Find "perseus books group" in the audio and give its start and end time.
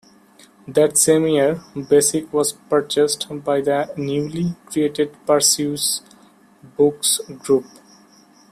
5.27-7.65